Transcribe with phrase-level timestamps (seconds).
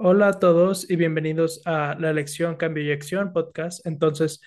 [0.00, 3.84] Hola a todos y bienvenidos a la elección, cambio y acción podcast.
[3.84, 4.40] Entonces,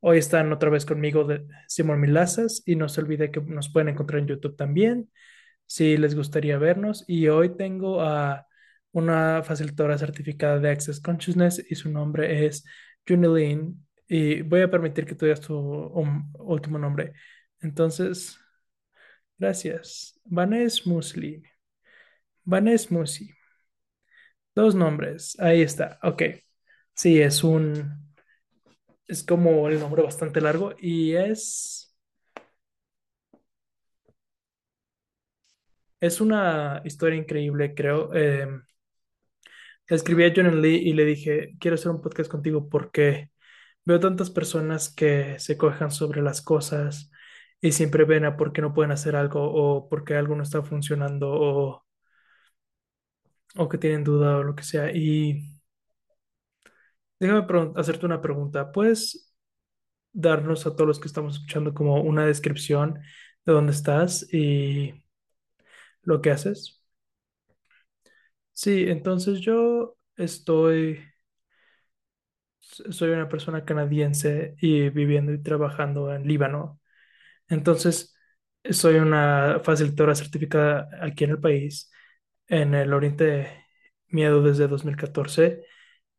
[0.00, 3.90] hoy están otra vez conmigo de Simón Milazas y no se olvide que nos pueden
[3.90, 5.10] encontrar en YouTube también
[5.66, 7.04] si les gustaría vernos.
[7.06, 8.46] Y hoy tengo a
[8.92, 12.64] una facilitadora certificada de Access Consciousness y su nombre es
[13.06, 13.86] Junilin.
[14.08, 15.54] Y voy a permitir que tú digas tu
[16.38, 17.12] último nombre.
[17.60, 18.38] Entonces,
[19.36, 20.18] gracias.
[20.24, 21.42] Vanes Musli.
[22.44, 23.33] Vanes Musi.
[24.54, 25.36] Dos nombres.
[25.40, 25.98] Ahí está.
[26.02, 26.22] Ok.
[26.94, 28.14] Sí, es un.
[29.06, 31.94] Es como el nombre bastante largo y es.
[36.00, 38.12] Es una historia increíble, creo.
[38.14, 38.46] Eh,
[39.88, 43.30] escribí a John Lee y le dije: Quiero hacer un podcast contigo porque
[43.84, 47.10] veo tantas personas que se cojan sobre las cosas
[47.60, 50.42] y siempre ven a por qué no pueden hacer algo o por qué algo no
[50.42, 51.83] está funcionando o
[53.56, 54.90] o que tienen duda o lo que sea.
[54.94, 55.42] Y
[57.18, 58.72] déjame hacerte una pregunta.
[58.72, 59.34] ¿Puedes
[60.12, 63.00] darnos a todos los que estamos escuchando como una descripción
[63.46, 64.94] de dónde estás y
[66.02, 66.82] lo que haces?
[68.52, 71.00] Sí, entonces yo estoy,
[72.60, 76.80] soy una persona canadiense y viviendo y trabajando en Líbano.
[77.48, 78.16] Entonces,
[78.70, 81.90] soy una facilitadora certificada aquí en el país
[82.48, 83.66] en el Oriente
[84.08, 85.64] Miedo desde 2014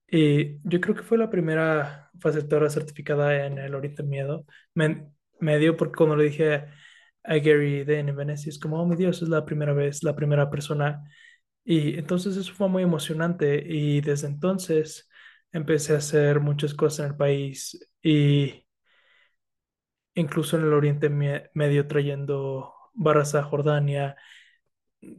[0.08, 4.46] y yo creo que fue la primera facilitadora certificada en el Oriente Miedo.
[4.74, 6.66] Me, me dio porque cuando le dije
[7.24, 10.16] a Gary Dane en Venecia, es como, oh mi Dios, es la primera vez, la
[10.16, 11.04] primera persona.
[11.64, 15.10] Y entonces eso fue muy emocionante y desde entonces
[15.52, 18.66] empecé a hacer muchas cosas en el país y
[20.14, 24.16] incluso en el Oriente Medio trayendo barras a Jordania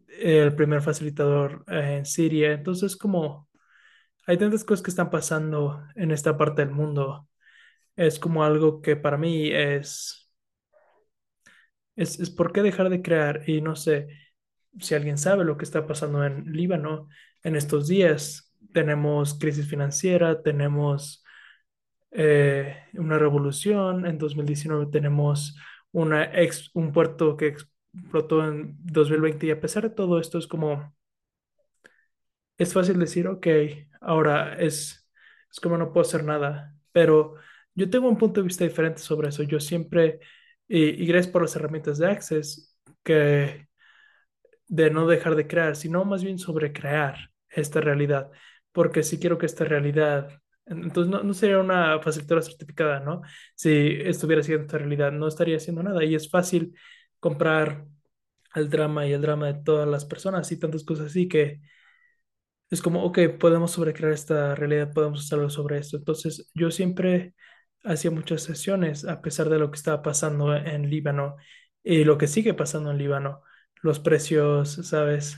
[0.09, 2.53] el primer facilitador eh, en Siria.
[2.53, 3.49] Entonces, como
[4.27, 7.29] hay tantas cosas que están pasando en esta parte del mundo,
[7.97, 10.31] es como algo que para mí es,
[11.97, 13.49] es, es por qué dejar de crear.
[13.49, 14.09] Y no sé
[14.81, 17.09] si alguien sabe lo que está pasando en Líbano
[17.43, 18.55] en estos días.
[18.73, 21.25] Tenemos crisis financiera, tenemos
[22.19, 25.57] eh, una revolución, en 2019 tenemos
[25.93, 27.57] una ex, un puerto que
[27.97, 30.95] explotó en 2020 y a pesar de todo esto es como,
[32.59, 33.47] es fácil decir, ok,
[34.01, 35.09] ahora es,
[35.51, 37.35] es como no puedo hacer nada, pero
[37.75, 39.43] yo tengo un punto de vista diferente sobre eso.
[39.43, 40.21] Yo siempre,
[40.69, 43.69] y gracias por las herramientas de Access, que
[44.69, 48.31] de no dejar de crear, sino más bien sobre crear esta realidad,
[48.73, 53.23] porque si quiero que esta realidad entonces no, no, sería una facilitadora certificada, ¿no?
[53.55, 53.71] Si
[54.03, 56.05] estuviera haciendo esta realidad, no estaría haciendo nada.
[56.05, 56.75] Y es fácil
[57.21, 57.87] comprar
[58.55, 61.61] el drama y el drama de todas las personas y tantas cosas así que
[62.71, 65.97] es como, ok, podemos sobrecrear esta realidad, podemos hacerlo sobre esto.
[65.97, 67.35] Entonces yo siempre
[67.85, 71.37] hacía muchas sesiones a pesar de lo que estaba pasando en Líbano
[71.85, 73.43] y lo que sigue pasando en Líbano,
[73.83, 75.37] los precios, ¿sabes?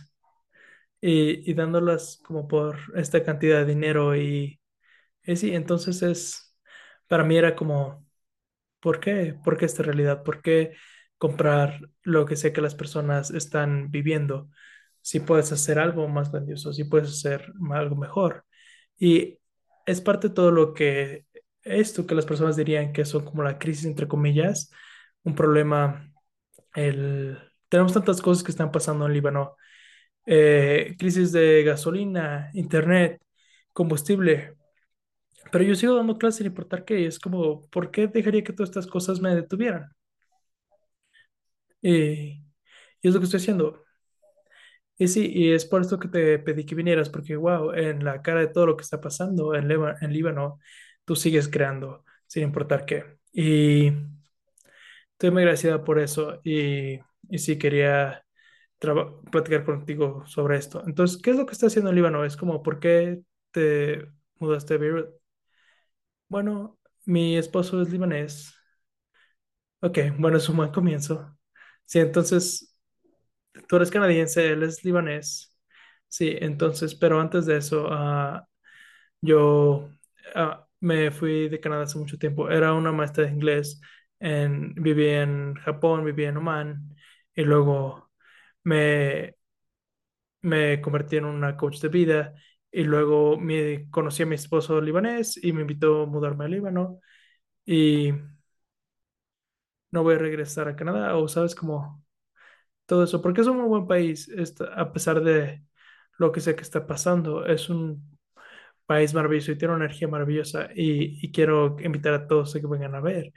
[1.00, 4.60] Y, y dándolas como por esta cantidad de dinero y,
[5.24, 6.56] y sí, entonces es,
[7.08, 8.06] para mí era como,
[8.80, 9.34] ¿por qué?
[9.44, 10.22] ¿Por qué esta realidad?
[10.24, 10.74] ¿Por qué?
[11.18, 14.50] Comprar lo que sé que las personas están viviendo,
[15.02, 18.44] si puedes hacer algo más grandioso, si puedes hacer algo mejor.
[18.98, 19.38] Y
[19.86, 21.26] es parte de todo lo que
[21.62, 24.70] esto que las personas dirían que son como la crisis, entre comillas,
[25.24, 26.10] un problema.
[26.74, 27.38] El,
[27.68, 29.56] tenemos tantas cosas que están pasando en Líbano.
[30.26, 33.22] Eh, crisis de gasolina, internet,
[33.72, 34.56] combustible.
[35.52, 37.06] Pero yo sigo dando clases sin importar qué.
[37.06, 39.90] Es como, ¿por qué dejaría que todas estas cosas me detuvieran?
[41.82, 42.44] Y,
[43.02, 43.84] y es lo que estoy haciendo.
[44.98, 48.20] Y sí, y es por esto que te pedí que vinieras, porque wow, en la
[48.22, 50.58] cara de todo lo que está pasando en, en Líbano,
[51.04, 53.04] tú sigues creando, sin importar qué.
[53.32, 53.92] Y
[55.12, 56.40] estoy muy agradecida por eso.
[56.44, 56.98] Y,
[57.28, 58.24] y sí, quería
[59.30, 60.82] platicar contigo sobre esto.
[60.86, 62.24] Entonces, ¿qué es lo que está haciendo en Líbano?
[62.24, 63.22] Es como, ¿por qué
[63.52, 64.06] te
[64.38, 65.10] mudaste a Beirut?
[66.28, 68.54] Bueno, mi esposo es libanés.
[69.80, 71.36] Ok, bueno, es un buen comienzo.
[71.88, 72.76] Sí, entonces
[73.68, 75.56] tú eres canadiense, él es libanés.
[76.08, 78.46] Sí, entonces, pero antes de eso, ah,
[79.22, 79.90] yo
[80.34, 82.50] ah, me fui de Canadá hace mucho tiempo.
[82.50, 83.80] Era una maestra de inglés.
[84.20, 86.96] En, viví en Japón, viví en Oman
[87.34, 88.10] y luego
[88.64, 89.36] me,
[90.42, 92.34] me convertí en una coach de vida
[92.70, 97.00] y luego me, conocí a mi esposo libanés y me invitó a mudarme a Líbano
[97.66, 98.12] y
[99.90, 102.02] no voy a regresar a Canadá o sabes como
[102.86, 105.62] todo eso, porque es un muy buen país, esta- a pesar de
[106.18, 108.18] lo que sé que está pasando, es un
[108.86, 112.94] país maravilloso y tiene una energía maravillosa y, quiero invitar a todos a que vengan
[112.94, 113.32] a ver.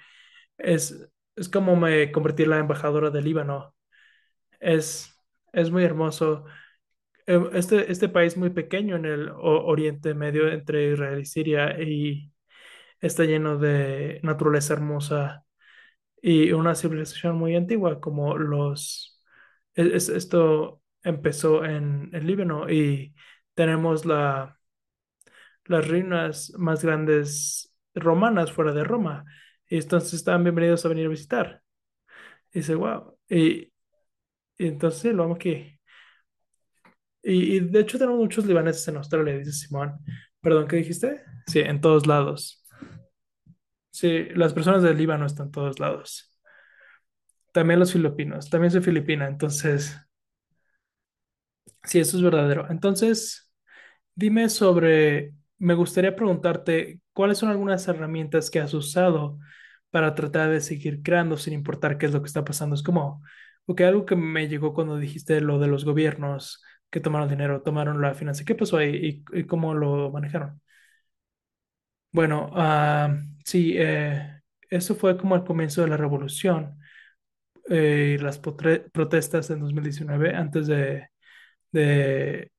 [0.58, 3.76] Es, es como me convertí en la embajadora del Líbano.
[4.60, 5.14] Es,
[5.54, 6.46] es muy hermoso.
[7.28, 12.34] Eh, Este, este país muy pequeño en el Oriente Medio entre Israel y Siria y
[13.02, 15.46] está lleno de naturaleza hermosa
[16.22, 19.22] y una civilización muy antigua como los...
[19.76, 23.16] es- es- esto empezó en el Líbano y
[23.56, 24.60] tenemos la
[25.66, 29.26] las ruinas más grandes romanas fuera de Roma.
[29.70, 31.62] Y entonces estaban bienvenidos a venir a visitar.
[32.54, 33.18] Y dice, wow.
[33.30, 33.74] Y,
[34.58, 35.80] y entonces lo vamos aquí.
[37.24, 40.00] Y, y de hecho tenemos muchos libaneses en Australia, dice Simón.
[40.42, 41.22] Perdón, ¿qué dijiste?
[41.48, 42.61] Sí, en todos lados.
[44.02, 46.30] Sí, las personas del Líbano están en todos lados.
[47.54, 48.50] También los filipinos.
[48.50, 49.96] También soy filipina, entonces,
[51.84, 52.68] sí, eso es verdadero.
[52.70, 53.48] Entonces,
[54.16, 59.40] Dime sobre, me gustaría preguntarte, ¿cuáles son algunas herramientas que has usado
[59.92, 62.76] para tratar de seguir creando sin importar qué es lo que está pasando?
[62.76, 63.24] Es como,
[63.66, 68.02] porque algo que me llegó cuando dijiste lo de los gobiernos que tomaron dinero, tomaron
[68.02, 68.46] la financia.
[68.46, 70.62] ¿Qué pasó ahí y cómo lo manejaron?
[72.12, 73.16] Bueno, ah,
[73.46, 76.78] sí, eh, eso fue como el comienzo de la revolución
[77.70, 81.10] eh, y las protestas en 2019 antes de,
[81.72, 82.52] de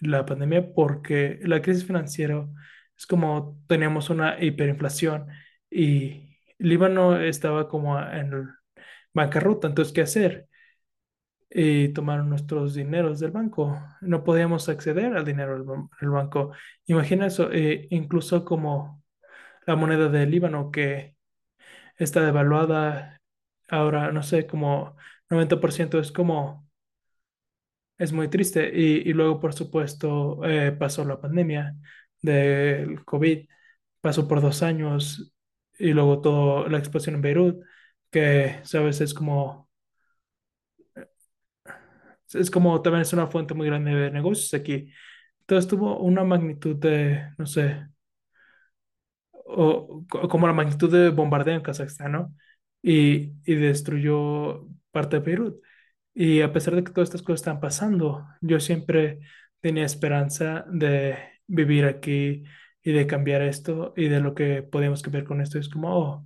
[0.00, 2.46] la pandemia porque la crisis financiera
[2.96, 5.28] es como teníamos una hiperinflación
[5.70, 8.48] y Líbano estaba como en
[9.14, 10.48] bancarrota, entonces, ¿qué hacer?
[11.54, 13.78] Y tomaron nuestros dineros del banco.
[14.00, 16.52] No podíamos acceder al dinero del, ban- del banco.
[16.86, 19.02] Imagina eso, eh, incluso como
[19.66, 21.16] la moneda de Líbano que
[21.98, 23.20] está devaluada
[23.68, 24.96] ahora, no sé, como
[25.30, 26.68] 90% es como
[27.98, 28.70] Es muy triste.
[28.74, 31.76] Y, y luego, por supuesto, eh, pasó la pandemia
[32.20, 33.48] del COVID,
[34.00, 35.34] pasó por dos años
[35.78, 37.64] y luego toda la explosión en Beirut,
[38.10, 39.70] que, sabes, es como,
[42.34, 44.90] es como también es una fuente muy grande de negocios aquí.
[45.40, 47.86] Entonces tuvo una magnitud de, no sé,
[49.32, 52.34] o, co- como la magnitud de bombardeo en Kazajstán, ¿no?
[52.82, 55.60] Y, y destruyó parte de Beirut.
[56.14, 59.20] Y a pesar de que todas estas cosas están pasando, yo siempre
[59.60, 62.44] tenía esperanza de vivir aquí
[62.82, 65.58] y de cambiar esto y de lo que podíamos cambiar con esto.
[65.58, 66.24] Es como, oh,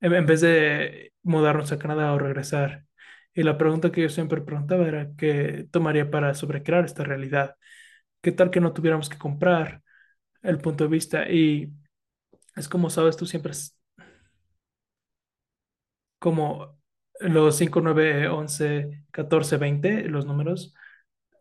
[0.00, 2.84] en vez de mudarnos a Canadá o regresar.
[3.34, 7.56] Y la pregunta que yo siempre preguntaba era, ¿qué tomaría para sobrecrear esta realidad?
[8.22, 9.82] ¿Qué tal que no tuviéramos que comprar
[10.42, 11.28] el punto de vista?
[11.30, 11.72] Y
[12.56, 13.78] es como sabes, tú siempre es
[16.18, 16.78] como
[17.20, 20.74] los 5 9 11 14 20 los números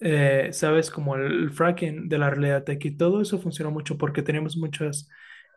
[0.01, 4.21] eh, sabes, como el, fracking de la realidad tech y todo eso funcionó mucho porque
[4.23, 5.09] teníamos muchas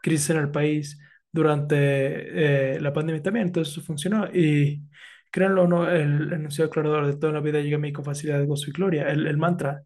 [0.02, 0.99] crisis en el país
[1.33, 4.83] durante eh, la pandemia también, entonces eso funcionó y
[5.30, 8.45] créanlo o no, el enunciado aclarador de toda la vida llega a mí con facilidad,
[8.47, 9.85] gozo y gloria, el, el mantra,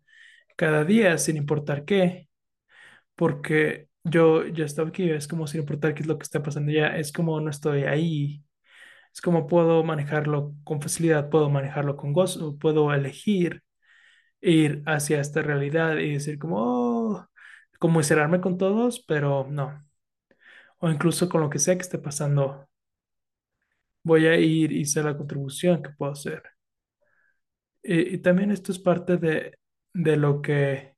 [0.56, 2.28] cada día sin importar qué,
[3.16, 6.72] porque yo ya estaba aquí, es como sin importar qué es lo que está pasando
[6.72, 8.44] ya, es como no estoy ahí.
[9.14, 13.62] Es como puedo manejarlo con facilidad, puedo manejarlo con gozo, puedo elegir
[14.40, 17.26] ir hacia esta realidad y decir como, oh,
[17.78, 19.80] como encerrarme con todos, pero no.
[20.78, 22.68] O incluso con lo que sea que esté pasando,
[24.02, 26.42] voy a ir y hacer la contribución que puedo hacer.
[27.82, 29.58] Y, también esto es parte de,
[29.94, 30.94] de lo que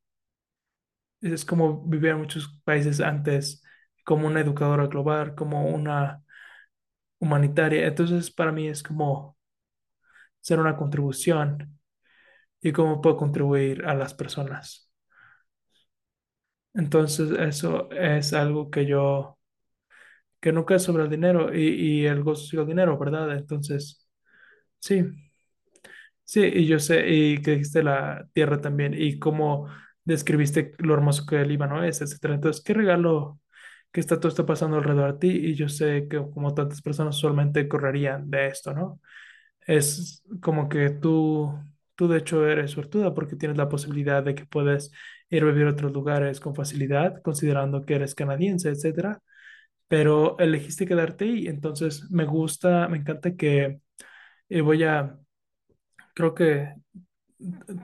[1.21, 3.63] es como vivir en muchos países antes,
[4.05, 6.23] como una educadora global, como una
[7.21, 7.87] humanitaria.
[7.87, 9.37] Entonces, para mí es como
[10.41, 11.79] ser una contribución
[12.63, 14.91] y cómo puedo contribuir a las personas.
[16.75, 19.39] Entonces, eso es algo que yo
[20.43, 23.33] que nunca es sobre el dinero y, y el gozo sigue el dinero, ¿verdad?
[23.39, 24.09] Entonces,
[24.81, 25.05] sí,
[26.25, 29.69] sí, y yo sé, y que dijiste la tierra también, y cómo
[30.05, 32.35] describiste lo hermoso que el Líbano es, etcétera.
[32.35, 33.41] Entonces, qué regalo
[33.93, 37.17] que está todo esto pasando alrededor de ti, y yo sé que como tantas personas
[37.17, 39.01] usualmente correrían de esto, ¿no?
[39.67, 41.53] Es como que tú
[41.97, 44.93] Tú de hecho eres suertuda porque tienes la posibilidad de que puedes
[45.31, 49.21] ir a vivir a otros lugares con facilidad, considerando que eres canadiense, etcétera.
[49.93, 53.83] Pero elegiste quedarte ahí, entonces me gusta, me encanta que
[54.49, 55.19] eh, voy a,
[56.15, 56.75] creo que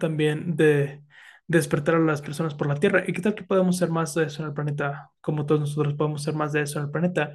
[0.00, 1.03] también de
[1.47, 3.05] despertar a las personas por la Tierra.
[3.07, 5.11] ¿Y qué tal que podemos ser más de eso en el planeta?
[5.21, 7.35] Como todos nosotros podemos ser más de eso en el planeta,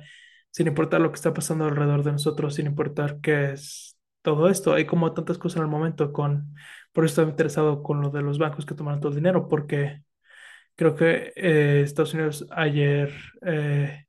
[0.50, 4.74] sin importar lo que está pasando alrededor de nosotros, sin importar qué es todo esto.
[4.74, 6.56] Hay como tantas cosas en el momento con,
[6.94, 10.01] por eso estoy interesado con lo de los bancos que toman todo el dinero, porque
[10.75, 13.13] creo que eh, Estados Unidos ayer
[13.46, 14.08] eh,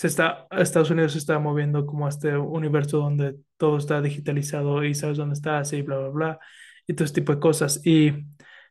[0.00, 4.82] se está, Estados Unidos se está moviendo como a este universo donde todo está digitalizado
[4.82, 6.40] y sabes dónde estás y bla, bla, bla,
[6.86, 7.82] y todo este tipo de cosas.
[7.84, 8.12] Y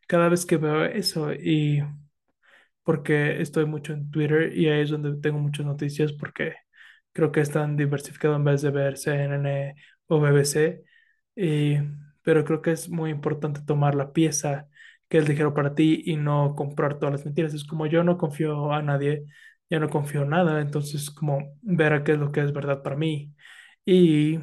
[0.08, 1.84] cada vez que veo eso, y
[2.84, 6.56] porque estoy mucho en Twitter y ahí es donde tengo muchas noticias, porque
[7.12, 9.76] creo que están diversificados en vez de ver CNN
[10.08, 10.84] o BBC,
[11.36, 11.78] y,
[12.24, 14.68] pero creo que es muy importante tomar la pieza
[15.08, 17.54] que es ligero para ti y no comprar todas las mentiras.
[17.54, 19.26] Es como yo no confío a nadie
[19.70, 22.82] ya no confío en nada, entonces como ver a qué es lo que es verdad
[22.84, 23.34] para mí
[23.86, 24.40] y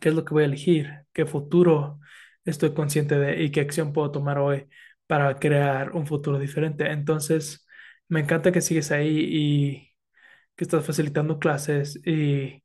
[0.00, 2.00] qué es lo que voy a elegir, qué futuro
[2.44, 4.68] estoy consciente de y qué acción puedo tomar hoy
[5.06, 6.90] para crear un futuro diferente.
[6.90, 7.66] Entonces,
[8.08, 9.90] me encanta que sigues ahí y
[10.56, 12.62] que estás facilitando clases y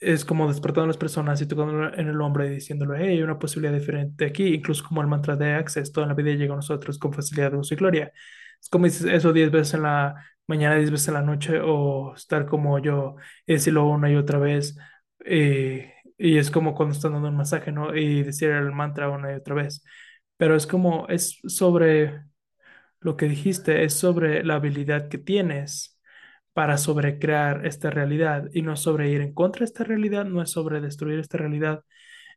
[0.00, 3.22] es como despertando a las personas y tocando en el hombro y diciéndole, hey, hay
[3.22, 6.56] una posibilidad diferente aquí, incluso como el mantra de Access, toda la vida llega a
[6.56, 8.12] nosotros con facilidad, gozo y gloria.
[8.60, 10.14] Es como dices eso diez veces en la
[10.46, 14.38] mañana, diez veces en la noche, o estar como yo y decirlo una y otra
[14.38, 14.76] vez.
[15.24, 17.94] eh, y es como cuando están dando un masaje, ¿no?
[17.96, 19.84] Y decir el mantra una y otra vez.
[20.36, 22.22] Pero es como, es sobre
[23.00, 25.98] lo que dijiste, es sobre la habilidad que tienes
[26.52, 30.50] para sobrecrear esta realidad y no sobre ir en contra de esta realidad, no es
[30.50, 31.84] sobre destruir esta realidad,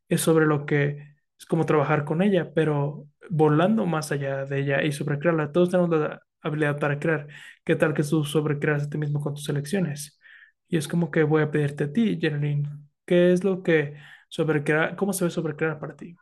[0.09, 4.83] es sobre lo que es como trabajar con ella, pero volando más allá de ella
[4.83, 5.51] y sobrecrearla.
[5.53, 7.27] Todos tenemos la habilidad para crear.
[7.65, 10.19] ¿Qué tal que tú sobrecreas a ti mismo con tus elecciones?
[10.67, 12.67] Y es como que voy a pedirte a ti, Jeneline,
[13.05, 13.95] ¿qué es lo que
[14.29, 16.15] sobrecrear, cómo se ve sobrecrear para ti?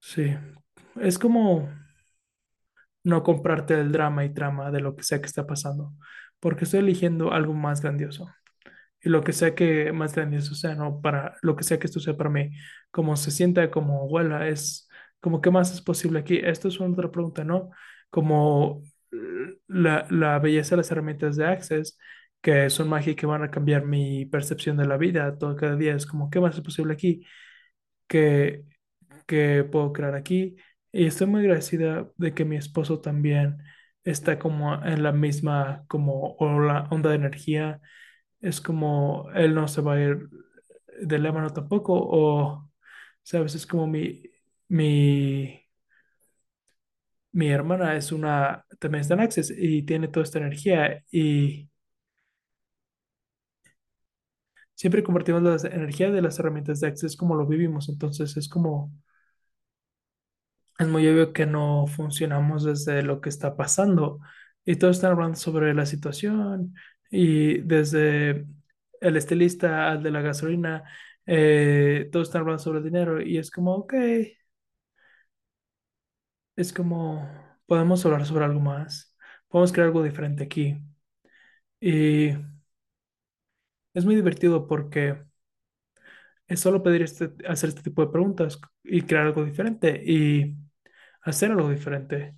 [0.00, 0.34] Sí,
[1.00, 1.68] es como
[3.04, 5.92] no comprarte el drama y trama de lo que sea que está pasando,
[6.40, 8.28] porque estoy eligiendo algo más grandioso.
[9.02, 11.00] Y lo que sea que más grandioso sea, ¿no?
[11.02, 12.50] Para lo que sea que esto sea para mí,
[12.92, 14.87] como se sienta, como huela, es
[15.20, 16.38] como qué más es posible aquí.
[16.42, 17.70] Esto es una otra pregunta, ¿no?
[18.10, 18.82] Como
[19.12, 19.16] eh,
[19.68, 21.98] la, la belleza de las herramientas de Access,
[22.40, 25.76] que son magia y que van a cambiar mi percepción de la vida todo cada
[25.76, 27.24] día, es como qué más es posible aquí
[28.06, 28.64] que,
[29.26, 30.56] que puedo crear aquí.
[30.92, 33.58] Y estoy muy agradecida de que mi esposo también
[34.04, 37.80] está como en la misma como ola- onda de energía
[38.40, 40.28] es como él no se va a ir
[41.02, 42.70] del Líbano tampoco, o,
[43.22, 44.22] sabes, es como mi,
[44.68, 45.64] mi,
[47.32, 51.68] mi hermana es una, también está en Access y tiene toda esta energía y
[54.74, 58.90] siempre compartimos la energía de las herramientas de Access como lo vivimos, entonces es como,
[60.78, 64.20] es muy obvio que no funcionamos desde lo que está pasando
[64.64, 66.74] y todos están hablando sobre la situación
[67.10, 68.46] y desde
[69.00, 70.84] el estilista al de la gasolina,
[71.26, 73.94] eh, todos están hablando sobre el dinero y es como, ok,
[76.58, 77.28] es como,
[77.66, 79.16] podemos hablar sobre algo más,
[79.48, 80.78] podemos crear algo diferente aquí
[81.80, 82.34] y
[83.94, 85.16] es muy divertido porque
[86.46, 90.56] es solo pedir este, hacer este tipo de preguntas y crear algo diferente y
[91.22, 92.36] hacer algo diferente.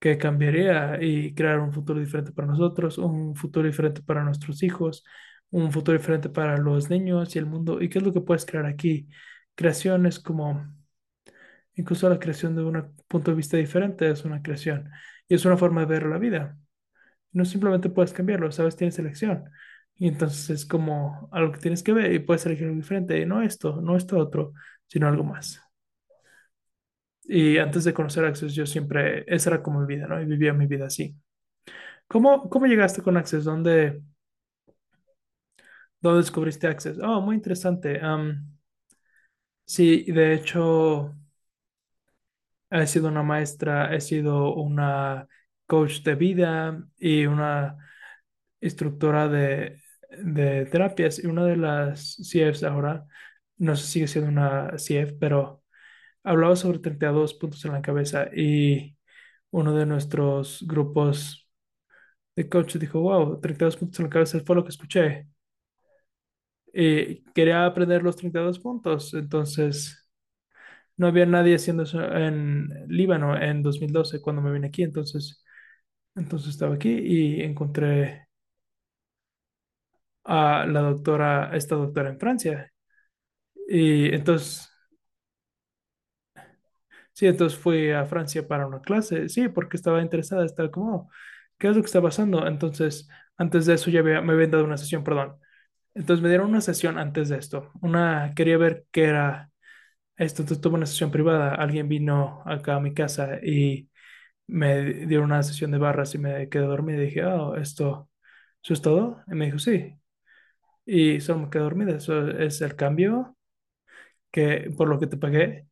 [0.00, 5.04] que cambiaría y crear un futuro diferente para nosotros, un futuro diferente para nuestros hijos,
[5.50, 7.80] un futuro diferente para los niños y el mundo.
[7.82, 9.08] ¿Y qué es lo que puedes crear aquí?
[9.54, 10.66] Creaciones como
[11.74, 14.90] incluso la creación de un punto de vista diferente es una creación
[15.28, 16.58] y es una forma de ver la vida.
[17.32, 19.44] No simplemente puedes cambiarlo, sabes, tienes elección.
[19.96, 23.20] Y entonces es como algo que tienes que ver y puedes elegir algo diferente.
[23.20, 24.54] Y no esto, no esto otro,
[24.88, 25.60] sino algo más.
[27.24, 30.20] Y antes de conocer Access, yo siempre, esa era como mi vida, ¿no?
[30.20, 31.16] Y vivía mi vida así.
[32.08, 33.44] ¿Cómo, cómo llegaste con Access?
[33.44, 34.02] ¿Dónde,
[36.00, 36.98] dónde descubriste Access?
[37.02, 38.00] Oh, muy interesante.
[39.64, 41.14] Sí, de hecho,
[42.72, 45.28] he sido una maestra, he sido una
[45.66, 47.76] coach de vida y una
[48.60, 51.22] instructora de, de terapias.
[51.22, 53.06] Y una de las CFs ahora,
[53.58, 55.62] no sé si sigue siendo una CF, pero
[56.24, 58.96] hablaba sobre 32 puntos en la cabeza y
[59.50, 61.48] uno de nuestros grupos
[62.36, 65.28] de coach dijo, wow, 32 puntos en la cabeza fue lo que escuché.
[66.74, 70.01] Y quería aprender los 32 puntos, entonces
[70.96, 75.44] no había nadie haciendo eso en Líbano en 2012 cuando me vine aquí, entonces,
[76.16, 78.28] entonces estaba aquí y encontré
[80.24, 82.72] a la doctora, esta doctora en Francia.
[83.68, 84.70] Y entonces,
[87.12, 91.10] sí, entonces fui a Francia para una clase, sí, porque estaba interesada, estaba como, "Oh,
[91.58, 92.46] ¿qué es lo que está pasando?
[92.46, 95.36] Entonces, antes de eso ya me habían dado una sesión, perdón.
[95.94, 97.72] Entonces me dieron una sesión antes de esto.
[97.82, 99.51] Una, quería ver qué era
[100.22, 100.44] esto.
[100.44, 101.54] Tuve una sesión privada.
[101.54, 103.88] Alguien vino acá a mi casa y
[104.48, 108.10] me dieron una sesión de barras y me quedé dormido y dije, oh, esto,
[108.62, 109.22] ¿eso es todo?
[109.28, 109.94] Y me dijo, sí.
[110.86, 111.96] Y solo me quedé dormido.
[111.96, 113.36] Eso es el cambio
[114.32, 115.68] que por lo que te pagué.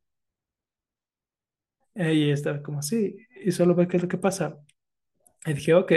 [1.95, 3.15] Y estaba como así.
[3.43, 4.57] Y solo ve qué es lo que pasa.
[5.45, 5.93] Y dije, ok.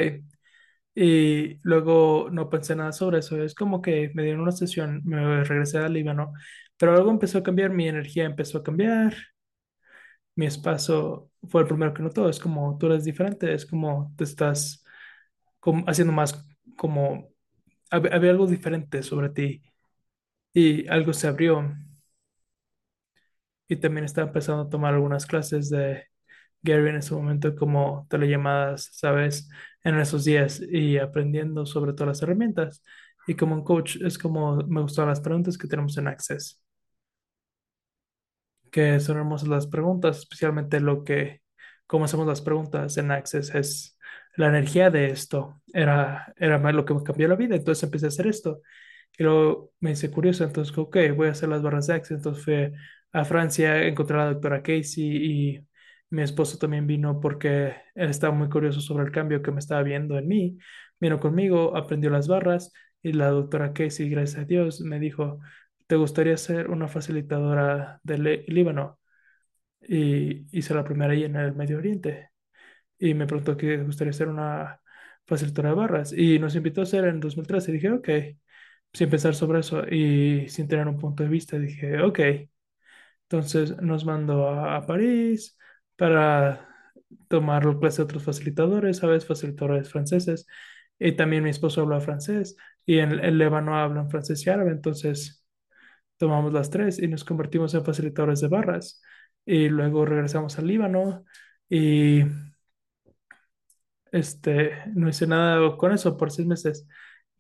[0.97, 3.43] Y luego no pensé nada sobre eso.
[3.43, 6.33] Es como que me dieron una sesión, me regresé al Líbano,
[6.79, 9.15] pero algo empezó a cambiar, mi energía empezó a cambiar,
[10.37, 12.29] mi espacio fue el primero que notó.
[12.29, 14.85] Es como tú eres diferente, es como te estás
[15.61, 17.31] como haciendo más, como
[17.91, 19.63] hab- había algo diferente sobre ti
[20.55, 21.75] y algo se abrió.
[23.69, 26.05] Y también estaba empezando a tomar algunas clases de
[26.63, 29.51] Gary en ese momento como telellamadas, ¿sabes?
[29.85, 32.83] En esos días y aprendiendo sobre todas las herramientas.
[33.29, 36.64] Y como un coach es como me gustaban las preguntas que tenemos en Access,
[38.75, 41.43] que son hermosas las preguntas, especialmente lo que,
[41.87, 43.99] cómo hacemos las preguntas en Access es
[44.37, 48.09] la energía de esto, era, era lo que me cambió la vida, entonces empecé a
[48.09, 48.63] hacer esto.
[49.17, 52.17] Y luego me hice curioso, entonces, ok, voy a hacer las barras de Access.
[52.19, 52.73] Entonces fui
[53.13, 55.05] a Francia, encontré a la doctora Casey
[55.57, 55.69] y
[56.11, 59.85] mi esposo también vino porque él estaba muy curioso sobre el cambio que me estaba
[59.85, 60.59] viendo en mí.
[61.01, 65.39] Vino conmigo, aprendió las barras y la doctora Casey, gracias a Dios, me dijo,
[65.95, 68.99] ¿te gustaría ser una facilitadora del Lí- Líbano?
[69.83, 72.31] Y hice la primera ahí en el Medio Oriente.
[72.99, 74.81] Y me preguntó que gustaría ser una
[75.27, 76.13] facilitadora de barras.
[76.15, 77.71] Y nos invitó a hacer en 2013.
[77.73, 78.09] Y dije, ok
[78.95, 82.21] sin pensar sobre eso y sin tener un punto de vista, dije, ok,
[83.25, 85.57] entonces nos mandó a, a París
[85.97, 86.69] para
[87.29, 89.27] tomar clases de otros facilitadores, ¿sabes?
[89.27, 90.47] Facilitadores franceses.
[90.99, 95.44] Y también mi esposo habla francés y en el Líbano hablan francés y árabe, entonces
[96.25, 99.03] tomamos las tres y nos convertimos en facilitadores de barras.
[99.45, 101.25] Y luego regresamos al Líbano
[101.69, 102.23] y
[104.13, 106.87] este, no hice nada con eso por seis meses.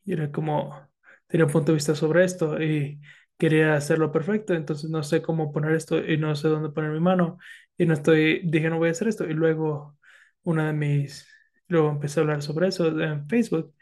[0.05, 0.88] Y era como,
[1.27, 3.01] tenía un punto de vista sobre esto y
[3.38, 7.01] quería hacerlo perfecto, entonces no sé cómo poner esto y no sé dónde poner mi
[7.01, 7.38] mano.
[7.79, 9.25] Y no estoy, dije, no voy a hacer esto.
[9.27, 9.99] Y luego
[10.42, 11.27] una de mis,
[11.68, 13.75] luego empecé a hablar sobre eso en Facebook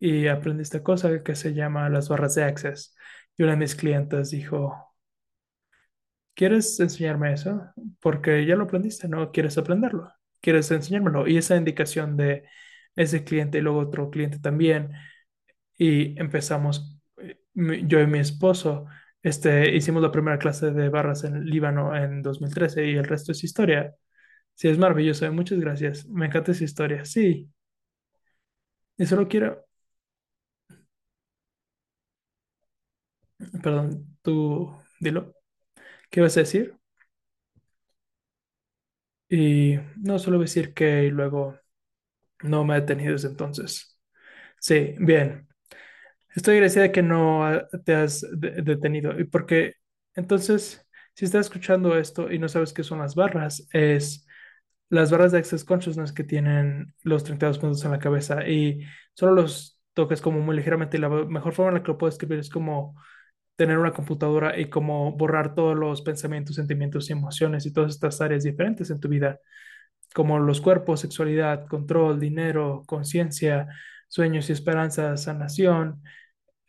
[0.00, 2.95] y aprendí esta cosa que se llama las barras de Access.
[3.38, 4.74] Y una de mis clientes dijo,
[6.34, 7.72] ¿quieres enseñarme eso?
[8.00, 9.30] Porque ya lo aprendiste, ¿no?
[9.32, 10.12] ¿Quieres aprenderlo?
[10.40, 11.26] ¿Quieres enseñármelo?
[11.28, 12.44] Y esa indicación de
[12.96, 14.92] ese cliente y luego otro cliente también
[15.78, 18.86] y empezamos, eh, yo y mi esposo,
[19.22, 23.44] este, hicimos la primera clase de barras en Líbano en 2013 y el resto es
[23.44, 23.94] historia.
[24.54, 25.30] Sí, es maravilloso.
[25.32, 26.06] Muchas gracias.
[26.08, 27.04] Me encanta esa historia.
[27.04, 27.50] Sí,
[28.98, 29.65] y solo quiero,
[33.62, 35.34] perdón, tú dilo.
[36.10, 36.76] ¿Qué vas a decir?
[39.28, 41.58] Y no, solo decir que luego
[42.42, 43.98] no me he detenido desde entonces.
[44.60, 45.48] Sí, bien.
[46.34, 47.46] Estoy agradecida de que no
[47.84, 49.18] te has de- detenido.
[49.20, 49.74] Y porque
[50.14, 54.26] entonces, si estás escuchando esto y no sabes qué son las barras, es
[54.90, 58.82] las barras de Access Consciousness que tienen los 32 puntos en la cabeza y
[59.14, 60.96] solo los toques como muy ligeramente.
[60.98, 62.96] Y la mejor forma en la que lo puedo escribir es como
[63.56, 68.20] tener una computadora y como borrar todos los pensamientos, sentimientos y emociones y todas estas
[68.20, 69.40] áreas diferentes en tu vida,
[70.14, 73.68] como los cuerpos, sexualidad, control, dinero, conciencia,
[74.08, 76.02] sueños y esperanzas, sanación.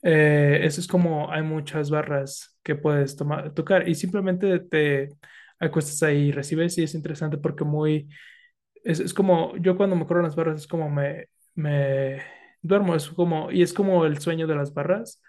[0.04, 5.10] Eh, eso es como hay muchas barras que puedes tomar, tocar y simplemente te
[5.60, 8.10] acuestas ahí y recibes y es interesante porque muy
[8.84, 12.22] es, es como, yo cuando me corro las barras es como me, me
[12.62, 15.22] duermo, es como, y es como el sueño de las barras,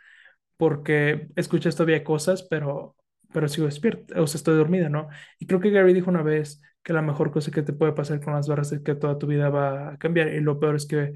[0.58, 2.96] porque escuchas todavía cosas, pero,
[3.32, 5.08] pero sigo despierta, o sea, estoy dormida, ¿no?
[5.40, 8.20] Y creo que Gary dijo una vez que la mejor cosa que te puede pasar
[8.22, 10.86] con las barras es que toda tu vida va a cambiar, y lo peor es
[10.86, 11.14] que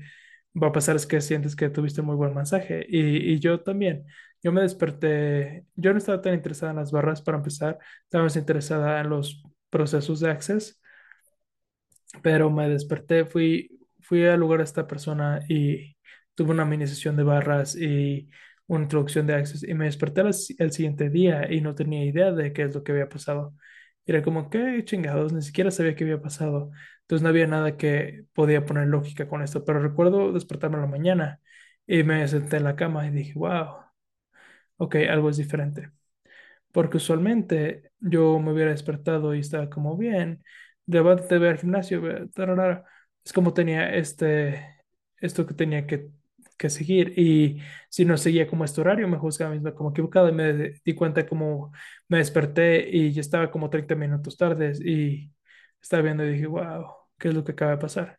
[0.63, 4.07] va a pasar es que sientes que tuviste muy buen masaje, y, y yo también.
[4.45, 8.37] Yo me desperté, yo no estaba tan interesada en las barras para empezar, estaba más
[8.37, 10.81] interesada en los procesos de Access
[12.23, 15.97] pero me desperté, fui, fui al lugar de esta persona y
[16.35, 18.29] tuve una mini sesión de barras y
[18.75, 20.35] una introducción de Access y me desperté al
[20.73, 23.55] siguiente día y no tenía idea de qué es lo que había pasado.
[24.07, 25.33] Era como, ¿qué chingados?
[25.33, 26.71] Ni siquiera sabía qué había pasado.
[27.03, 29.65] Entonces no había nada que podía poner lógica con esto.
[29.65, 31.41] Pero recuerdo despertarme en la mañana
[31.87, 33.77] y me senté en la cama y dije, wow,
[34.77, 35.91] ok, algo es diferente.
[36.73, 40.45] Porque usualmente yo me hubiera despertado y estaba como bien,
[40.87, 42.03] levántate, ve al gimnasio.
[43.25, 44.85] Es como tenía este,
[45.19, 46.11] esto que tenía que,
[46.63, 47.15] que seguir.
[47.19, 50.95] Y si no seguía como este horario, me juzgaba mismo como equivocado y me di
[50.95, 51.73] cuenta como
[52.09, 55.33] me desperté y ya estaba como 30 minutos tarde y
[55.81, 56.87] estaba viendo y dije, wow,
[57.19, 58.19] ¿qué es lo que acaba de pasar?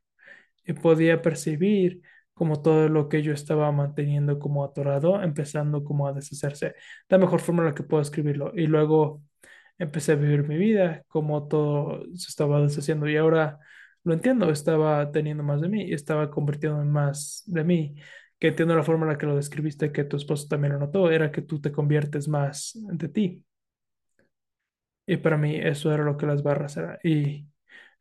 [0.65, 2.01] y podía percibir
[2.33, 6.75] como todo lo que yo estaba manteniendo como atorado, empezando como a deshacerse.
[7.09, 8.51] La mejor forma en la que puedo escribirlo.
[8.55, 9.21] Y luego
[9.77, 13.59] empecé a vivir mi vida, como todo se estaba deshaciendo y ahora
[14.03, 17.95] lo entiendo, estaba teniendo más de mí, estaba convirtiendo en más de mí.
[18.43, 21.09] Que entiendo la forma en la que lo describiste, que tu esposo también lo notó,
[21.09, 23.45] era que tú te conviertes más de ti.
[25.05, 26.97] Y para mí eso era lo que las barras eran.
[27.03, 27.47] Y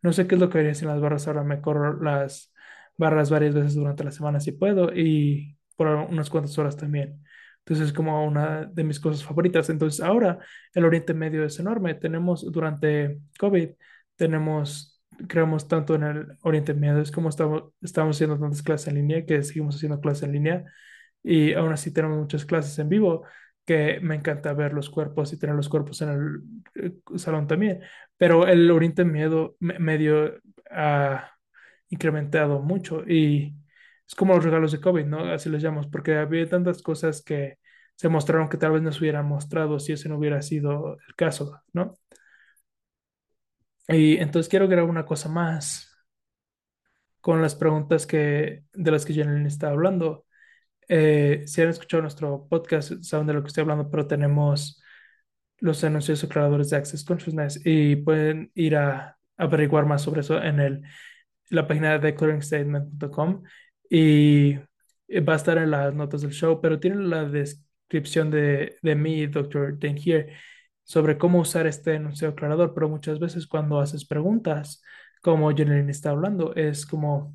[0.03, 1.27] no sé qué es lo que haría sin las barras.
[1.29, 2.53] Ahora me corro las
[2.97, 7.25] barras varias veces durante la semana si puedo y por unas cuantas horas también.
[7.61, 9.71] Entonces es como una de mis cosas favoritas.
[9.71, 10.39] Entonces ahora
[10.75, 11.95] el Oriente Medio es enorme.
[11.95, 13.71] Tenemos durante COVID,
[14.17, 14.92] tenemos,
[15.29, 19.25] creamos tanto en el Oriente Medio, es como estamos, estamos haciendo tantas clases en línea
[19.27, 20.65] que seguimos haciendo clases en línea
[21.23, 23.25] y aún así tenemos muchas clases en vivo
[23.65, 27.81] que me encanta ver los cuerpos y tener los cuerpos en el eh, salón también.
[28.17, 31.31] Pero el Oriente Medio, me- Medio ha
[31.89, 33.55] incrementado mucho y
[34.09, 35.25] es como los regalos de COVID, ¿no?
[35.33, 37.59] Así les llamamos, porque había tantas cosas que
[37.97, 41.15] se mostraron que tal vez no se hubieran mostrado si ese no hubiera sido el
[41.17, 41.95] caso, ¿no?
[43.89, 45.93] Y entonces quiero agregar una cosa más
[47.21, 50.27] con las preguntas que, de las que Janine está hablando.
[50.89, 54.83] Eh, si han escuchado nuestro podcast, saben de lo que estoy hablando, pero tenemos
[55.59, 60.61] los anuncios aclaradores de Access Consciousness y pueden ir a averiguar más sobre eso en
[60.61, 60.83] el,
[61.51, 63.43] la página de declaringstatement.com
[63.89, 68.95] y va a estar en las notas del show, pero tiene la descripción de, de
[68.97, 69.79] mí, Dr.
[69.79, 70.35] Dan here,
[70.93, 74.83] sobre cómo usar este enunciado aclarador, pero muchas veces cuando haces preguntas,
[75.23, 77.35] como Janine está hablando, es como,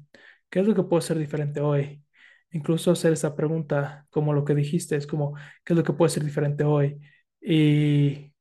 [0.52, 2.04] ¿qué es lo que puedo hacer diferente hoy?
[2.52, 6.12] Incluso hacer esa pregunta, como lo que dijiste, es como, ¿qué es lo que puede
[6.12, 7.00] ser diferente hoy?
[7.42, 8.32] Y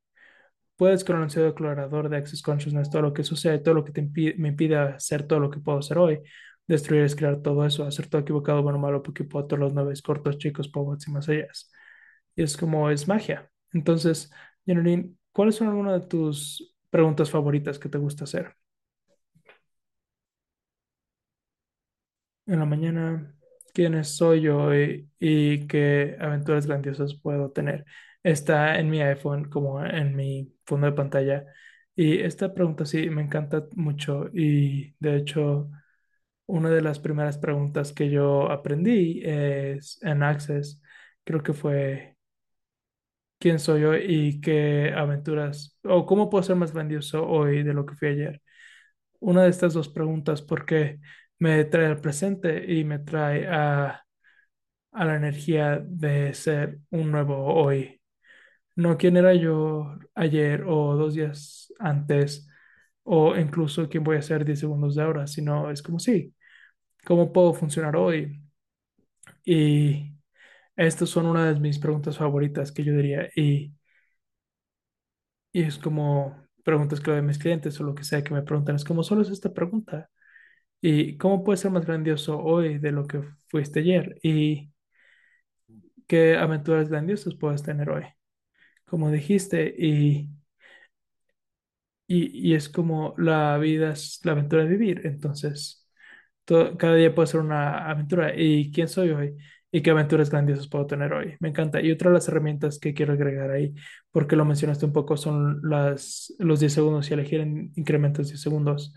[0.77, 3.93] puedes con el enunciado aclarador de Access Consciousness, todo lo que sucede, todo lo que
[4.39, 6.21] me impide hacer todo lo que puedo hacer hoy,
[6.67, 9.95] destruir, es crear todo eso, hacer todo equivocado, bueno, malo, porque puedo todos los nueve
[10.05, 11.47] cortos, chicos, pobots y más allá.
[12.37, 13.51] Y es como, es magia.
[13.73, 14.31] Entonces,
[14.67, 18.55] Janine, ¿cuáles son algunas de tus preguntas favoritas que te gusta hacer?
[22.47, 23.35] En la mañana,
[23.75, 27.85] ¿quién soy yo y, y qué aventuras grandiosas puedo tener?
[28.23, 31.45] Está en mi iPhone como en mi fondo de pantalla.
[31.97, 35.71] Y esta pregunta sí me encanta mucho y de hecho
[36.47, 40.83] una de las primeras preguntas que yo aprendí es en Access,
[41.25, 42.16] creo que fue
[43.39, 47.87] ¿quién soy yo y qué aventuras o cómo puedo ser más grandioso hoy de lo
[47.87, 48.43] que fui ayer?
[49.21, 51.01] Una de estas dos preguntas porque
[51.39, 54.03] me trae al presente y me trae a
[54.93, 58.01] a la energía de ser un nuevo hoy.
[58.77, 62.49] No quién era yo ayer o dos días antes
[63.05, 66.35] o incluso quién voy a ser 10 segundos de ahora, sino es como sí,
[67.07, 68.43] cómo puedo funcionar hoy.
[69.45, 70.16] Y
[70.77, 73.73] estas son una de mis preguntas favoritas que yo diría y,
[75.53, 78.77] y es como preguntas que de mis clientes o lo que sea que me preguntan,
[78.77, 80.11] es como solo es esta pregunta.
[80.83, 84.19] ¿Y cómo puede ser más grandioso hoy de lo que fuiste ayer?
[84.23, 84.73] ¿Y
[86.07, 88.05] qué aventuras grandiosas puedes tener hoy?
[88.87, 90.31] como dijiste, y,
[92.07, 95.03] y, y es como la vida es la aventura de vivir.
[95.07, 95.89] Entonces,
[96.45, 98.33] todo- cada día puede ser una aventura.
[98.37, 99.37] ¿Y quién soy hoy?
[99.73, 101.35] ¿Y qué aventuras grandiosas puedo tener hoy?
[101.41, 101.81] Me encanta.
[101.83, 103.75] Y otra de las herramientas que quiero agregar ahí,
[104.11, 108.41] porque lo mencionaste un poco, son las, los 10 segundos y elegir en incrementos 10
[108.41, 108.95] segundos.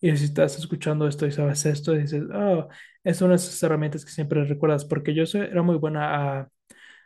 [0.00, 2.68] Y si estás escuchando esto y sabes esto, dices, oh,
[3.04, 6.48] es una de esas herramientas que siempre recuerdas, porque yo soy- era muy buena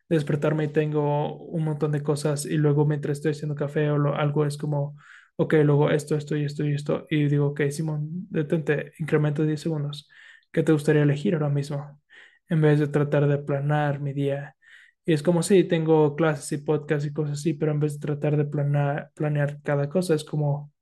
[0.09, 4.15] despertarme y tengo un montón de cosas y luego mientras estoy haciendo café o lo-
[4.17, 4.97] algo es como,
[5.37, 9.61] ok, luego esto, esto y esto y esto y digo, ok, Simón, detente, incremento 10
[9.61, 10.09] segundos.
[10.53, 12.01] ¿Qué te gustaría elegir ahora mismo?
[12.49, 14.57] En vez de tratar de planear mi día.
[15.05, 18.01] Y es como si tengo clases y podcasts y cosas así, pero en vez de
[18.07, 20.73] tratar de planear, planear cada cosa, es como,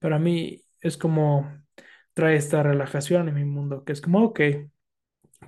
[0.00, 1.50] para mí, es como
[2.14, 4.40] trae esta relajación en mi mundo, que es como, ok,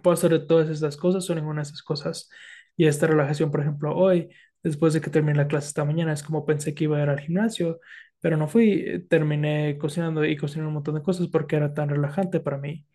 [0.02, 2.28] puedo hacer todas estas cosas o ninguna de esas cosas.
[2.76, 4.30] Y esta relajación, por ejemplo, hoy,
[4.62, 7.08] después de que terminé la clase esta mañana, es como pensé que iba a ir
[7.08, 7.80] al gimnasio,
[8.20, 12.40] pero no fui, terminé cocinando y cociné un montón de cosas porque era tan relajante
[12.40, 12.86] para mí.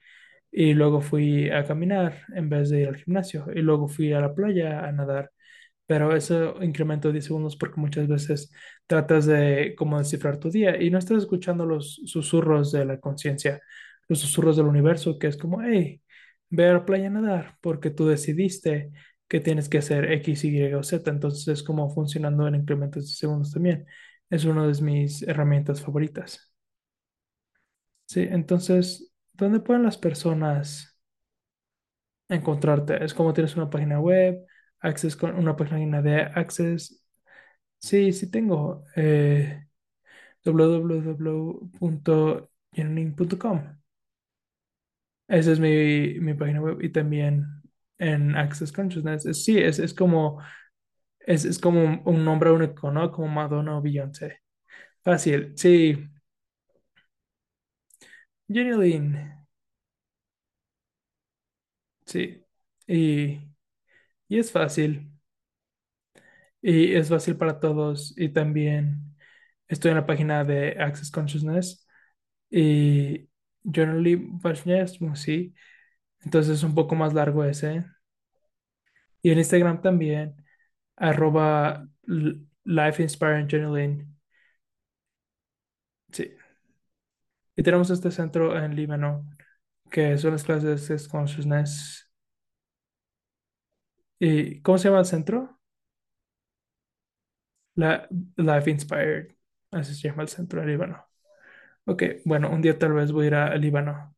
[0.52, 3.46] Y luego fui a caminar en vez de ir al gimnasio.
[3.56, 5.32] Y luego fui a la playa a nadar.
[5.86, 8.52] Pero eso incremento 10 segundos porque muchas veces
[8.88, 13.60] tratas de como descifrar tu día y no estás escuchando los susurros de la conciencia,
[14.08, 16.02] los susurros del universo, que es como, hey,
[16.50, 18.92] ve a la playa a nadar porque tú decidiste
[19.28, 21.10] que tienes que hacer X, Y o Z.
[21.10, 23.86] Entonces es como funcionando en incrementos de segundos también.
[24.30, 26.52] Es una de mis herramientas favoritas.
[28.08, 29.09] Sí, entonces,
[29.40, 30.98] ¿dónde pueden las personas
[32.30, 33.04] encontrarte?
[33.04, 34.46] Es como tienes una página web,
[34.82, 37.04] Access con una página de Access.
[37.80, 38.86] Sí, sí tengo.
[38.96, 39.66] Eh.
[45.28, 47.46] Esa es mi, mi página web y también
[48.00, 49.26] en Access Consciousness.
[49.26, 50.40] Es- Sí, es, es como,
[51.22, 53.12] es, es como un, un nombre único, ¿no?
[53.12, 54.42] Como Madonna o Beyoncé.
[55.04, 56.10] Fácil, sí.
[58.50, 59.16] Genuine,
[62.06, 62.44] sí.
[62.88, 63.40] Y,
[64.30, 65.12] y es fácil.
[66.62, 68.14] Y es fácil para todos.
[68.18, 69.16] Y también
[69.68, 71.88] estoy en la página de Access Consciousness
[72.50, 73.30] y
[73.64, 75.56] Journaly Vashnias, sí.
[76.22, 77.86] Entonces es un poco más largo ese.
[79.22, 80.36] Y en Instagram también,
[80.98, 81.88] arroba
[82.66, 84.16] Life Inspiring Journaling.
[86.12, 86.30] Sí.
[87.60, 89.28] Y tenemos este centro en Líbano,
[89.92, 92.10] que son las clases Access Consciousness.
[94.20, 95.60] ¿Y cómo se llama el centro?
[97.76, 99.28] La, Life Inspired.
[99.72, 101.06] Así se llama el centro en Líbano.
[101.86, 104.16] Ok, bueno, un día tal vez voy a ir a Líbano.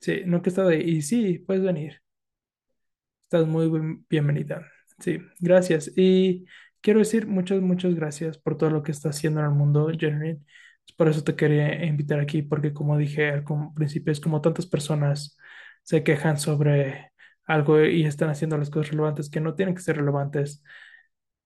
[0.00, 0.80] Sí, nunca he estado ahí.
[0.82, 2.00] Y sí, puedes venir.
[3.26, 4.66] Estás muy bien- bienvenida.
[5.00, 5.90] Sí, gracias.
[5.96, 6.46] Y
[6.80, 10.38] quiero decir muchas, muchas gracias por todo lo que estás haciendo en el mundo, Jenny.
[10.96, 13.44] Por eso te quería invitar aquí, porque como dije al
[13.74, 15.36] principio, es como tantas personas
[15.82, 17.12] se quejan sobre
[17.46, 20.62] algo y están haciendo las cosas relevantes que no tienen que ser relevantes.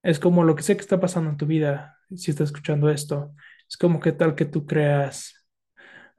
[0.02, 3.34] Es como lo que sé que está pasando en tu vida, si estás escuchando esto.
[3.68, 5.46] Es como que tal que tú creas,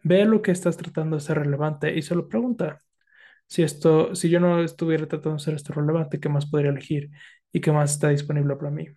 [0.03, 2.83] ve lo que estás tratando de ser relevante y solo pregunta.
[3.47, 7.11] Si esto, si yo no estuviera tratando de hacer esto relevante, ¿qué más podría elegir?
[7.53, 8.87] ¿Y qué más está disponible para mí?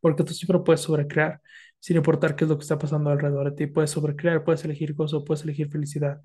[0.00, 1.40] Porque tú siempre puedes sobrecrear,
[1.80, 3.66] sin importar qué es lo que está pasando alrededor de ti.
[3.72, 6.22] Puedes sobrecrear, puedes elegir gozo, puedes elegir felicidad,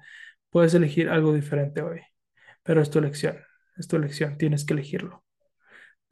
[0.51, 2.01] puedes elegir algo diferente hoy.
[2.63, 3.37] Pero es tu elección,
[3.77, 5.23] es tu elección, tienes que elegirlo.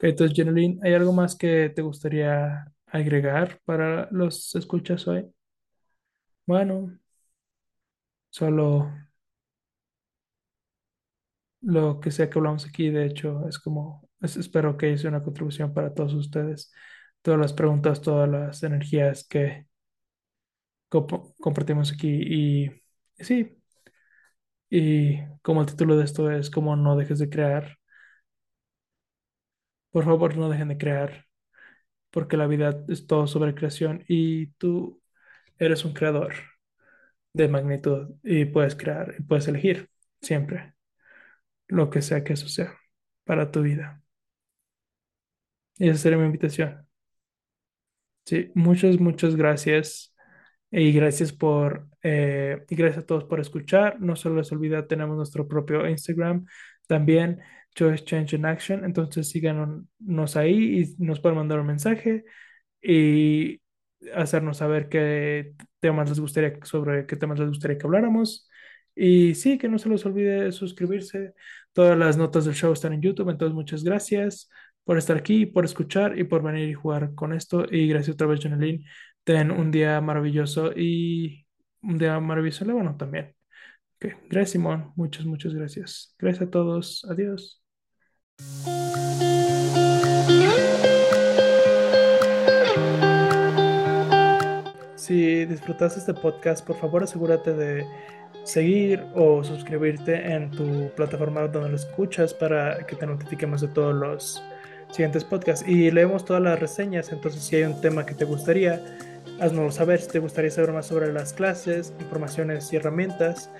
[0.00, 5.26] Entonces, Jeneline, ¿hay algo más que te gustaría agregar para los escuchas hoy?
[6.46, 6.98] Bueno,
[8.30, 8.90] solo
[11.60, 15.22] lo que sea que hablamos aquí, de hecho, es como, es- espero que hice una
[15.22, 16.72] contribución para todos ustedes.
[17.24, 19.66] Todas las preguntas, todas las energías que
[20.90, 22.08] comp- compartimos aquí.
[22.08, 22.70] Y
[23.22, 23.56] sí,
[24.70, 27.78] y como el título de esto es como no dejes de crear,
[29.90, 31.26] por favor no dejen de crear,
[32.10, 35.02] porque la vida es todo sobre creación y tú
[35.58, 36.34] eres un creador
[37.32, 39.90] de magnitud y puedes crear y puedes elegir
[40.22, 40.74] siempre
[41.68, 42.76] lo que sea que eso sea
[43.24, 44.02] para tu vida.
[45.78, 46.84] Y esa sería mi invitación.
[48.24, 50.14] Sí, muchas, muchas gracias.
[50.70, 54.00] Y gracias por, eh, y gracias a todos por escuchar.
[54.00, 56.46] No se les olvida, tenemos nuestro propio Instagram
[56.86, 57.40] también,
[57.74, 58.84] Choice Change in Action.
[58.84, 62.24] Entonces síganos ahí y nos pueden mandar un mensaje
[62.82, 63.60] y
[64.14, 68.48] hacernos saber qué temas les gustaría, sobre qué temas les gustaría que habláramos.
[68.96, 71.34] Y sí, que no se les olvide suscribirse.
[71.72, 74.48] Todas las notas del show están en YouTube, entonces muchas gracias
[74.84, 77.64] por estar aquí, por escuchar y por venir y jugar con esto.
[77.70, 78.84] Y gracias otra vez, Jonelyn.
[79.24, 81.46] Ten un día maravilloso y
[81.82, 83.34] un día maravilloso, bueno, también.
[83.96, 84.92] Ok, Gracias, Simón.
[84.96, 86.14] Muchas, muchas gracias.
[86.18, 87.04] Gracias a todos.
[87.08, 87.62] Adiós.
[94.96, 97.86] Si disfrutaste este podcast, por favor asegúrate de
[98.44, 103.94] seguir o suscribirte en tu plataforma donde lo escuchas para que te notifiquemos de todos
[103.94, 104.42] los
[104.94, 105.66] siguientes podcasts.
[105.68, 108.80] Y leemos todas las reseñas, entonces si hay un tema que te gustaría,
[109.40, 110.00] haznoslo saber.
[110.00, 113.50] Si te gustaría saber más sobre las clases, informaciones y herramientas,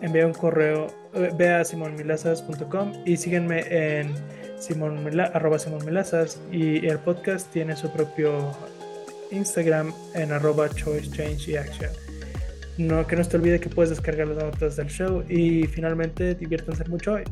[0.00, 4.14] envía un correo, eh, ve a simonmilazas.com y síguenme en
[5.34, 8.52] arroba simonmilazas y el podcast tiene su propio
[9.30, 11.90] Instagram en arroba choice change y action.
[12.78, 16.84] No, que no te olvide que puedes descargar las notas del show y finalmente diviértanse
[16.84, 17.24] mucho hoy.